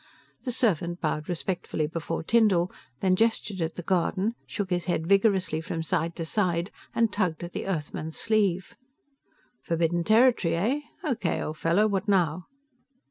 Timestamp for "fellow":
11.59-11.85